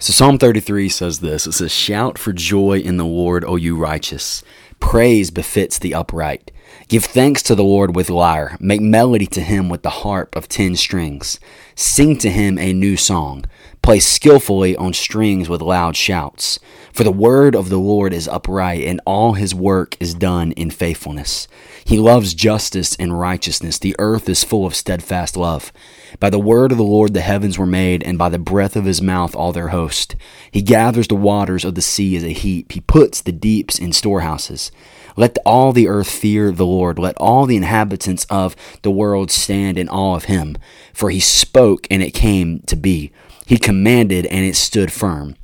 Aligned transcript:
So 0.00 0.14
Psalm 0.14 0.38
33 0.38 0.88
says 0.88 1.20
this 1.20 1.46
It 1.46 1.52
says, 1.52 1.70
Shout 1.70 2.16
for 2.16 2.32
joy 2.32 2.78
in 2.78 2.96
the 2.96 3.04
Lord, 3.04 3.44
O 3.44 3.56
you 3.56 3.76
righteous. 3.76 4.42
Praise 4.80 5.30
befits 5.30 5.78
the 5.78 5.92
upright. 5.92 6.50
Give 6.88 7.04
thanks 7.04 7.42
to 7.44 7.54
the 7.54 7.62
Lord 7.62 7.94
with 7.94 8.10
lyre. 8.10 8.56
Make 8.58 8.80
melody 8.80 9.26
to 9.26 9.40
him 9.40 9.68
with 9.68 9.82
the 9.82 9.90
harp 9.90 10.34
of 10.34 10.48
ten 10.48 10.74
strings. 10.74 11.38
Sing 11.76 12.18
to 12.18 12.30
him 12.30 12.58
a 12.58 12.72
new 12.72 12.96
song. 12.96 13.44
Play 13.82 14.00
skillfully 14.00 14.76
on 14.76 14.92
strings 14.92 15.48
with 15.48 15.62
loud 15.62 15.96
shouts. 15.96 16.58
For 16.92 17.04
the 17.04 17.12
word 17.12 17.54
of 17.54 17.68
the 17.68 17.78
Lord 17.78 18.12
is 18.12 18.28
upright, 18.28 18.82
and 18.82 19.00
all 19.06 19.34
his 19.34 19.54
work 19.54 19.96
is 20.00 20.14
done 20.14 20.52
in 20.52 20.70
faithfulness. 20.70 21.48
He 21.84 21.98
loves 21.98 22.34
justice 22.34 22.96
and 22.96 23.18
righteousness. 23.18 23.78
The 23.78 23.96
earth 23.98 24.28
is 24.28 24.44
full 24.44 24.66
of 24.66 24.74
steadfast 24.74 25.36
love. 25.36 25.72
By 26.18 26.28
the 26.28 26.38
word 26.38 26.72
of 26.72 26.78
the 26.78 26.84
Lord 26.84 27.14
the 27.14 27.20
heavens 27.20 27.56
were 27.56 27.66
made, 27.66 28.02
and 28.02 28.18
by 28.18 28.28
the 28.28 28.38
breath 28.38 28.76
of 28.76 28.84
his 28.84 29.00
mouth 29.00 29.34
all 29.34 29.52
their 29.52 29.68
host. 29.68 30.16
He 30.50 30.60
gathers 30.60 31.08
the 31.08 31.14
waters 31.14 31.64
of 31.64 31.74
the 31.74 31.82
sea 31.82 32.16
as 32.16 32.24
a 32.24 32.32
heap. 32.32 32.72
He 32.72 32.80
puts 32.80 33.22
the 33.22 33.32
deeps 33.32 33.78
in 33.78 33.92
storehouses. 33.92 34.70
Let 35.16 35.38
all 35.44 35.72
the 35.72 35.88
earth 35.88 36.10
fear 36.10 36.52
the 36.52 36.66
Lord. 36.66 36.98
Let 36.98 37.16
all 37.16 37.46
the 37.46 37.56
inhabitants 37.56 38.26
of 38.30 38.56
the 38.82 38.90
world 38.90 39.30
stand 39.30 39.78
in 39.78 39.88
awe 39.88 40.16
of 40.16 40.24
him. 40.24 40.56
For 40.92 41.10
he 41.10 41.20
spoke, 41.20 41.86
and 41.90 42.02
it 42.02 42.12
came 42.12 42.60
to 42.66 42.76
be. 42.76 43.12
He 43.46 43.58
commanded, 43.58 44.26
and 44.26 44.44
it 44.44 44.56
stood 44.56 44.92
firm. 44.92 45.36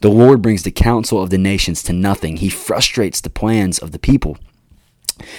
The 0.00 0.10
Lord 0.10 0.42
brings 0.42 0.64
the 0.64 0.72
counsel 0.72 1.22
of 1.22 1.30
the 1.30 1.38
nations 1.38 1.82
to 1.84 1.92
nothing. 1.92 2.38
He 2.38 2.48
frustrates 2.48 3.20
the 3.20 3.30
plans 3.30 3.78
of 3.78 3.92
the 3.92 4.00
people. 4.00 4.36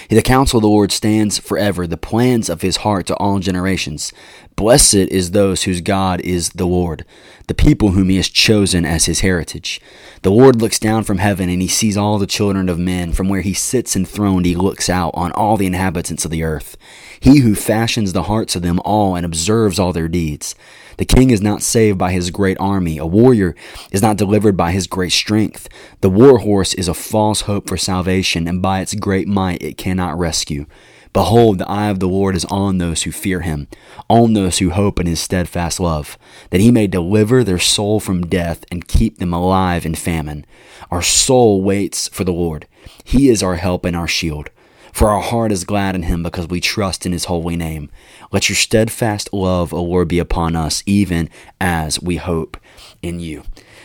The 0.08 0.22
counsel 0.22 0.58
of 0.58 0.62
the 0.62 0.68
Lord 0.68 0.92
stands 0.92 1.38
forever, 1.38 1.86
the 1.86 1.96
plans 1.96 2.48
of 2.48 2.62
his 2.62 2.78
heart 2.78 3.06
to 3.06 3.16
all 3.16 3.38
generations. 3.38 4.12
Blessed 4.56 4.94
is 4.94 5.30
those 5.30 5.64
whose 5.64 5.80
God 5.80 6.20
is 6.20 6.50
the 6.50 6.66
Lord, 6.66 7.04
the 7.48 7.54
people 7.54 7.90
whom 7.90 8.08
he 8.08 8.16
has 8.16 8.28
chosen 8.28 8.84
as 8.84 9.06
his 9.06 9.20
heritage. 9.20 9.80
The 10.22 10.30
Lord 10.30 10.62
looks 10.62 10.78
down 10.78 11.02
from 11.02 11.18
heaven 11.18 11.48
and 11.48 11.60
he 11.60 11.68
sees 11.68 11.96
all 11.96 12.18
the 12.18 12.26
children 12.26 12.68
of 12.68 12.78
men. 12.78 13.12
From 13.12 13.28
where 13.28 13.40
he 13.40 13.52
sits 13.52 13.96
enthroned, 13.96 14.46
he 14.46 14.54
looks 14.54 14.88
out 14.88 15.10
on 15.14 15.32
all 15.32 15.56
the 15.56 15.66
inhabitants 15.66 16.24
of 16.24 16.30
the 16.30 16.44
earth. 16.44 16.76
He 17.18 17.40
who 17.40 17.54
fashions 17.54 18.12
the 18.12 18.24
hearts 18.24 18.54
of 18.54 18.62
them 18.62 18.80
all 18.84 19.16
and 19.16 19.26
observes 19.26 19.78
all 19.78 19.92
their 19.92 20.08
deeds. 20.08 20.54
The 20.96 21.04
king 21.04 21.30
is 21.30 21.40
not 21.40 21.62
saved 21.62 21.98
by 21.98 22.12
his 22.12 22.30
great 22.30 22.56
army. 22.60 22.98
A 22.98 23.06
warrior 23.06 23.54
is 23.90 24.02
not 24.02 24.16
delivered 24.16 24.56
by 24.56 24.72
his 24.72 24.86
great 24.86 25.12
strength. 25.12 25.68
The 26.00 26.10
war 26.10 26.38
horse 26.38 26.74
is 26.74 26.88
a 26.88 26.94
false 26.94 27.42
hope 27.42 27.68
for 27.68 27.76
salvation, 27.76 28.46
and 28.46 28.62
by 28.62 28.80
its 28.80 28.94
great 28.94 29.28
might 29.28 29.62
it 29.62 29.76
cannot 29.76 30.18
rescue. 30.18 30.66
Behold, 31.12 31.58
the 31.58 31.70
eye 31.70 31.90
of 31.90 32.00
the 32.00 32.08
Lord 32.08 32.34
is 32.34 32.44
on 32.46 32.78
those 32.78 33.04
who 33.04 33.12
fear 33.12 33.40
him, 33.40 33.68
on 34.10 34.32
those 34.32 34.58
who 34.58 34.70
hope 34.70 34.98
in 34.98 35.06
his 35.06 35.20
steadfast 35.20 35.78
love, 35.78 36.18
that 36.50 36.60
he 36.60 36.72
may 36.72 36.88
deliver 36.88 37.44
their 37.44 37.60
soul 37.60 38.00
from 38.00 38.26
death 38.26 38.64
and 38.72 38.88
keep 38.88 39.18
them 39.18 39.32
alive 39.32 39.86
in 39.86 39.94
famine. 39.94 40.44
Our 40.90 41.02
soul 41.02 41.62
waits 41.62 42.08
for 42.08 42.24
the 42.24 42.32
Lord. 42.32 42.66
He 43.04 43.28
is 43.28 43.44
our 43.44 43.56
help 43.56 43.84
and 43.84 43.94
our 43.94 44.08
shield. 44.08 44.50
For 44.94 45.10
our 45.10 45.20
heart 45.20 45.50
is 45.50 45.64
glad 45.64 45.96
in 45.96 46.04
him 46.04 46.22
because 46.22 46.46
we 46.46 46.60
trust 46.60 47.04
in 47.04 47.10
his 47.10 47.24
holy 47.24 47.56
name. 47.56 47.90
Let 48.30 48.48
your 48.48 48.54
steadfast 48.54 49.32
love, 49.32 49.74
O 49.74 49.82
Lord, 49.82 50.06
be 50.06 50.20
upon 50.20 50.54
us, 50.54 50.84
even 50.86 51.28
as 51.60 52.00
we 52.00 52.14
hope 52.14 52.56
in 53.02 53.18
you. 53.18 53.42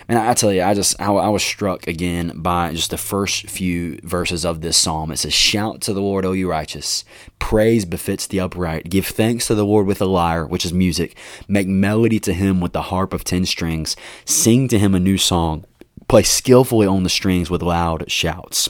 And 0.07 0.19
I 0.19 0.35
tell 0.35 0.53
you, 0.53 0.61
I 0.61 0.75
just 0.75 1.01
I, 1.01 1.11
I, 1.11 1.29
was 1.29 1.41
struck 1.41 1.87
again 1.87 2.33
by 2.35 2.73
just 2.73 2.91
the 2.91 2.97
first 2.97 3.49
few 3.49 3.99
verses 4.03 4.45
of 4.45 4.61
this 4.61 4.77
psalm. 4.77 5.09
It 5.09 5.17
says, 5.17 5.33
"Shout 5.33 5.81
to 5.81 5.93
the 5.93 5.99
Lord, 5.99 6.25
O 6.25 6.31
you 6.31 6.47
righteous! 6.47 7.03
Praise 7.39 7.85
befits 7.85 8.27
the 8.27 8.39
upright. 8.39 8.87
Give 8.87 9.07
thanks 9.07 9.47
to 9.47 9.55
the 9.55 9.65
Lord 9.65 9.87
with 9.87 10.01
a 10.01 10.05
lyre, 10.05 10.45
which 10.45 10.63
is 10.63 10.73
music. 10.73 11.17
Make 11.47 11.67
melody 11.67 12.19
to 12.19 12.33
Him 12.33 12.61
with 12.61 12.73
the 12.73 12.83
harp 12.83 13.13
of 13.13 13.23
ten 13.23 13.47
strings. 13.47 13.95
Sing 14.25 14.67
to 14.67 14.77
Him 14.77 14.93
a 14.93 14.99
new 14.99 15.17
song. 15.17 15.65
Play 16.07 16.21
skillfully 16.21 16.85
on 16.85 17.01
the 17.01 17.09
strings 17.09 17.49
with 17.49 17.63
loud 17.63 18.11
shouts." 18.11 18.69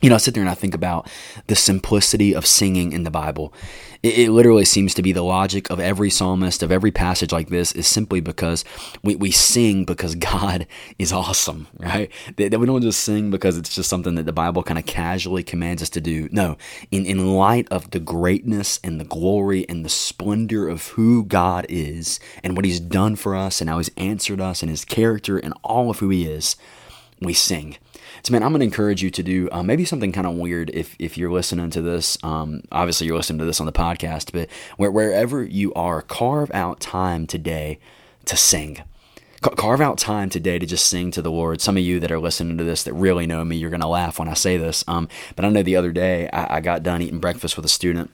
You 0.00 0.08
know, 0.08 0.14
I 0.14 0.18
sit 0.18 0.34
there 0.34 0.42
and 0.42 0.50
I 0.50 0.54
think 0.54 0.74
about 0.74 1.08
the 1.46 1.56
simplicity 1.56 2.34
of 2.34 2.46
singing 2.46 2.92
in 2.92 3.04
the 3.04 3.10
Bible. 3.10 3.52
It, 4.02 4.18
it, 4.18 4.30
literally 4.30 4.64
seems 4.64 4.94
to 4.94 5.02
be 5.02 5.12
the 5.12 5.22
logic 5.22 5.68
of 5.68 5.78
every 5.78 6.08
psalmist, 6.08 6.62
of 6.62 6.72
every 6.72 6.90
passage 6.90 7.32
like 7.32 7.50
this, 7.50 7.72
is 7.72 7.86
simply 7.86 8.20
because 8.20 8.64
we, 9.02 9.14
we 9.16 9.30
sing 9.30 9.84
because 9.84 10.14
God 10.16 10.66
is 10.98 11.12
awesome, 11.12 11.68
right? 11.78 12.10
That, 12.36 12.50
that 12.50 12.58
we 12.58 12.66
don't 12.66 12.80
just 12.80 13.02
sing 13.02 13.30
because 13.30 13.58
it's 13.58 13.74
just 13.74 13.90
something 13.90 14.14
that 14.14 14.24
the 14.24 14.32
Bible 14.32 14.62
kind 14.62 14.78
of 14.78 14.86
casually 14.86 15.42
commands 15.42 15.82
us 15.82 15.90
to 15.90 16.00
do. 16.00 16.30
No, 16.32 16.56
in, 16.90 17.04
in 17.04 17.34
light 17.34 17.68
of 17.70 17.90
the 17.90 18.00
greatness 18.00 18.80
and 18.82 18.98
the 18.98 19.04
glory 19.04 19.68
and 19.68 19.84
the 19.84 19.90
splendor 19.90 20.66
of 20.66 20.88
who 20.88 21.24
God 21.24 21.66
is 21.68 22.20
and 22.42 22.56
what 22.56 22.64
He's 22.64 22.80
done 22.80 23.16
for 23.16 23.36
us 23.36 23.60
and 23.60 23.68
how 23.68 23.76
He's 23.76 23.90
answered 23.98 24.40
us 24.40 24.62
and 24.62 24.70
His 24.70 24.86
character 24.86 25.36
and 25.36 25.52
all 25.62 25.90
of 25.90 25.98
who 25.98 26.08
He 26.08 26.24
is, 26.24 26.56
we 27.20 27.34
sing. 27.34 27.76
So, 28.22 28.32
man, 28.32 28.42
I'm 28.42 28.50
going 28.50 28.60
to 28.60 28.66
encourage 28.66 29.02
you 29.02 29.10
to 29.10 29.22
do 29.22 29.48
uh, 29.52 29.62
maybe 29.62 29.84
something 29.84 30.12
kind 30.12 30.26
of 30.26 30.34
weird 30.34 30.70
if, 30.70 30.96
if 30.98 31.16
you're 31.16 31.30
listening 31.30 31.70
to 31.70 31.82
this. 31.82 32.18
Um, 32.22 32.62
obviously, 32.70 33.06
you're 33.06 33.16
listening 33.16 33.38
to 33.40 33.44
this 33.44 33.60
on 33.60 33.66
the 33.66 33.72
podcast, 33.72 34.32
but 34.32 34.48
where, 34.76 34.90
wherever 34.90 35.42
you 35.42 35.72
are, 35.74 36.02
carve 36.02 36.50
out 36.52 36.80
time 36.80 37.26
today 37.26 37.78
to 38.26 38.36
sing. 38.36 38.82
carve 39.40 39.80
out 39.80 39.98
time 39.98 40.28
today 40.28 40.58
to 40.58 40.66
just 40.66 40.86
sing 40.86 41.10
to 41.12 41.22
the 41.22 41.30
Lord. 41.30 41.60
Some 41.60 41.76
of 41.76 41.82
you 41.82 42.00
that 42.00 42.12
are 42.12 42.18
listening 42.18 42.58
to 42.58 42.64
this 42.64 42.82
that 42.84 42.92
really 42.92 43.26
know 43.26 43.44
me, 43.44 43.56
you're 43.56 43.70
going 43.70 43.80
to 43.80 43.86
laugh 43.86 44.18
when 44.18 44.28
I 44.28 44.34
say 44.34 44.56
this. 44.56 44.84
Um, 44.86 45.08
but 45.36 45.44
I 45.44 45.48
know 45.48 45.62
the 45.62 45.76
other 45.76 45.92
day 45.92 46.28
I, 46.30 46.56
I 46.56 46.60
got 46.60 46.82
done 46.82 47.02
eating 47.02 47.20
breakfast 47.20 47.56
with 47.56 47.64
a 47.64 47.70
student 47.70 48.10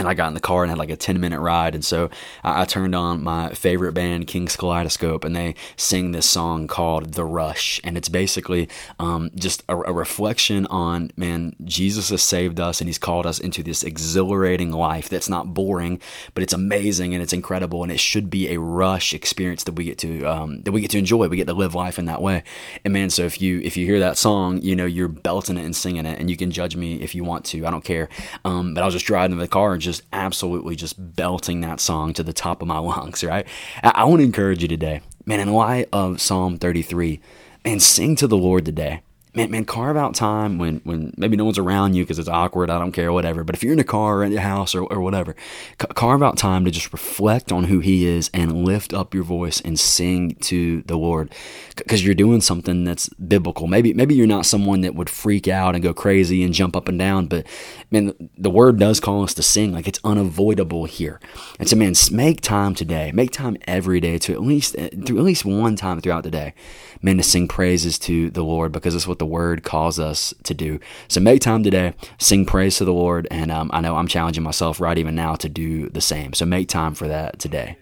and 0.00 0.08
I 0.08 0.14
got 0.14 0.28
in 0.28 0.34
the 0.34 0.40
car 0.40 0.62
and 0.62 0.70
had 0.70 0.78
like 0.78 0.88
a 0.88 0.96
10 0.96 1.20
minute 1.20 1.40
ride. 1.40 1.74
And 1.74 1.84
so 1.84 2.08
I, 2.42 2.62
I, 2.62 2.64
turned 2.64 2.94
on 2.94 3.22
my 3.22 3.50
favorite 3.50 3.92
band, 3.92 4.26
King's 4.26 4.56
Kaleidoscope, 4.56 5.24
and 5.24 5.36
they 5.36 5.54
sing 5.76 6.12
this 6.12 6.24
song 6.24 6.66
called 6.66 7.12
The 7.12 7.24
Rush. 7.24 7.80
And 7.84 7.98
it's 7.98 8.08
basically 8.08 8.68
um, 8.98 9.30
just 9.34 9.62
a, 9.68 9.76
a, 9.76 9.92
reflection 9.92 10.64
on, 10.66 11.10
man, 11.16 11.54
Jesus 11.64 12.08
has 12.08 12.22
saved 12.22 12.58
us 12.58 12.80
and 12.80 12.88
he's 12.88 12.98
called 12.98 13.26
us 13.26 13.38
into 13.38 13.62
this 13.62 13.82
exhilarating 13.82 14.72
life 14.72 15.10
that's 15.10 15.28
not 15.28 15.52
boring, 15.52 16.00
but 16.32 16.42
it's 16.42 16.54
amazing 16.54 17.12
and 17.12 17.22
it's 17.22 17.34
incredible. 17.34 17.82
And 17.82 17.92
it 17.92 18.00
should 18.00 18.30
be 18.30 18.48
a 18.54 18.58
rush 18.58 19.12
experience 19.12 19.64
that 19.64 19.74
we 19.74 19.84
get 19.84 19.98
to, 19.98 20.24
um, 20.24 20.62
that 20.62 20.72
we 20.72 20.80
get 20.80 20.90
to 20.92 20.98
enjoy. 20.98 21.28
We 21.28 21.36
get 21.36 21.46
to 21.48 21.52
live 21.52 21.74
life 21.74 21.98
in 21.98 22.06
that 22.06 22.22
way. 22.22 22.42
And 22.86 22.94
man, 22.94 23.10
so 23.10 23.24
if 23.24 23.42
you, 23.42 23.60
if 23.60 23.76
you 23.76 23.84
hear 23.84 24.00
that 24.00 24.16
song, 24.16 24.62
you 24.62 24.74
know, 24.74 24.86
you're 24.86 25.08
belting 25.08 25.58
it 25.58 25.64
and 25.64 25.76
singing 25.76 26.06
it 26.06 26.18
and 26.18 26.30
you 26.30 26.38
can 26.38 26.50
judge 26.50 26.74
me 26.74 27.02
if 27.02 27.14
you 27.14 27.22
want 27.22 27.44
to, 27.46 27.66
I 27.66 27.70
don't 27.70 27.84
care. 27.84 28.08
Um, 28.46 28.72
but 28.72 28.80
I 28.80 28.86
was 28.86 28.94
just 28.94 29.04
driving 29.04 29.32
in 29.32 29.38
the 29.38 29.46
car 29.46 29.74
and 29.74 29.82
just 29.82 29.89
just 29.90 30.02
absolutely 30.12 30.76
just 30.76 31.14
belting 31.16 31.60
that 31.62 31.80
song 31.80 32.12
to 32.14 32.22
the 32.22 32.32
top 32.32 32.62
of 32.62 32.68
my 32.68 32.78
lungs, 32.90 33.24
right? 33.24 33.46
I, 33.82 33.92
I 33.96 34.04
want 34.04 34.20
to 34.20 34.24
encourage 34.24 34.62
you 34.62 34.68
today, 34.68 35.00
man, 35.26 35.40
in 35.40 35.52
light 35.52 35.88
of 35.92 36.20
Psalm 36.20 36.58
33, 36.58 37.20
and 37.64 37.82
sing 37.82 38.16
to 38.16 38.26
the 38.26 38.36
Lord 38.36 38.64
today 38.64 39.02
man, 39.34 39.50
man, 39.50 39.64
carve 39.64 39.96
out 39.96 40.14
time 40.14 40.58
when, 40.58 40.80
when 40.84 41.14
maybe 41.16 41.36
no 41.36 41.44
one's 41.44 41.58
around 41.58 41.94
you 41.94 42.04
because 42.04 42.18
it's 42.18 42.28
awkward. 42.28 42.70
I 42.70 42.78
don't 42.78 42.92
care, 42.92 43.12
whatever. 43.12 43.44
But 43.44 43.54
if 43.54 43.62
you're 43.62 43.72
in 43.72 43.78
a 43.78 43.84
car 43.84 44.18
or 44.18 44.24
in 44.24 44.32
your 44.32 44.40
house 44.40 44.74
or, 44.74 44.82
or 44.84 45.00
whatever, 45.00 45.36
carve 45.78 46.22
out 46.22 46.36
time 46.36 46.64
to 46.64 46.70
just 46.70 46.92
reflect 46.92 47.52
on 47.52 47.64
who 47.64 47.80
He 47.80 48.06
is 48.06 48.30
and 48.34 48.64
lift 48.64 48.92
up 48.92 49.14
your 49.14 49.24
voice 49.24 49.60
and 49.60 49.78
sing 49.78 50.34
to 50.36 50.82
the 50.82 50.96
Lord 50.96 51.32
because 51.76 52.04
you're 52.04 52.14
doing 52.14 52.40
something 52.40 52.84
that's 52.84 53.08
biblical. 53.10 53.66
Maybe 53.66 53.92
maybe 53.92 54.14
you're 54.14 54.26
not 54.26 54.46
someone 54.46 54.80
that 54.80 54.94
would 54.94 55.10
freak 55.10 55.46
out 55.46 55.74
and 55.74 55.82
go 55.82 55.94
crazy 55.94 56.42
and 56.42 56.52
jump 56.52 56.74
up 56.74 56.88
and 56.88 56.98
down, 56.98 57.26
but 57.26 57.46
man, 57.90 58.30
the 58.36 58.50
Word 58.50 58.78
does 58.78 59.00
call 59.00 59.22
us 59.22 59.34
to 59.34 59.42
sing. 59.42 59.72
Like 59.72 59.86
it's 59.86 60.00
unavoidable 60.04 60.86
here. 60.86 61.20
And 61.58 61.68
so, 61.68 61.76
man, 61.76 61.94
make 62.10 62.40
time 62.40 62.74
today, 62.74 63.12
make 63.12 63.30
time 63.30 63.56
every 63.66 64.00
day 64.00 64.18
to 64.18 64.32
at 64.32 64.42
least 64.42 64.74
eh, 64.76 64.90
through 65.04 65.18
at 65.18 65.24
least 65.24 65.44
one 65.44 65.76
time 65.76 66.00
throughout 66.00 66.24
the 66.24 66.30
day, 66.30 66.54
man, 67.00 67.16
to 67.18 67.22
sing 67.22 67.46
praises 67.46 67.98
to 68.00 68.30
the 68.30 68.42
Lord 68.42 68.72
because 68.72 68.94
it's 68.94 69.06
what 69.06 69.19
the 69.20 69.26
word 69.26 69.62
calls 69.62 70.00
us 70.00 70.34
to 70.42 70.54
do. 70.54 70.80
So 71.06 71.20
make 71.20 71.40
time 71.40 71.62
today, 71.62 71.94
sing 72.18 72.44
praise 72.44 72.78
to 72.78 72.84
the 72.84 72.92
Lord, 72.92 73.28
and 73.30 73.52
um, 73.52 73.70
I 73.72 73.80
know 73.80 73.94
I'm 73.94 74.08
challenging 74.08 74.42
myself 74.42 74.80
right 74.80 74.98
even 74.98 75.14
now 75.14 75.36
to 75.36 75.48
do 75.48 75.88
the 75.90 76.00
same. 76.00 76.32
So 76.32 76.44
make 76.44 76.68
time 76.68 76.94
for 76.94 77.06
that 77.06 77.38
today. 77.38 77.76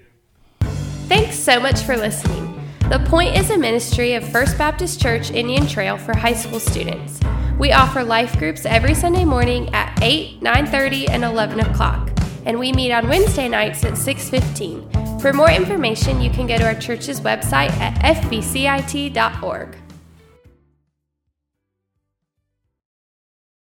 Thanks 1.09 1.39
so 1.39 1.59
much 1.59 1.81
for 1.81 1.97
listening. 1.97 2.55
The 2.91 2.99
Point 3.09 3.37
is 3.37 3.51
a 3.51 3.57
ministry 3.57 4.15
of 4.15 4.29
First 4.29 4.59
Baptist 4.59 5.01
Church 5.01 5.31
Indian 5.31 5.67
Trail 5.67 5.97
for 5.97 6.17
high 6.17 6.35
school 6.35 6.61
students. 6.61 7.21
We 7.59 7.73
offer 7.73 8.03
life 8.03 8.39
groups 8.39 8.67
every 8.67 8.95
Sunday 8.95 9.25
morning 9.25 9.73
at 9.75 9.99
8, 10.03 10.41
9:30, 10.43 11.09
and 11.09 11.25
11 11.25 11.61
o'clock, 11.61 12.11
and 12.47 12.59
we 12.59 12.73
meet 12.73 12.93
on 12.93 13.09
Wednesday 13.09 13.49
nights 13.49 13.85
at 13.85 13.95
6:15. 13.95 15.21
For 15.21 15.33
more 15.33 15.51
information, 15.51 16.21
you 16.21 16.31
can 16.31 16.47
go 16.47 16.57
to 16.57 16.65
our 16.65 16.75
church's 16.75 17.21
website 17.21 17.71
at 17.79 17.95
fbcit.org. 18.17 19.77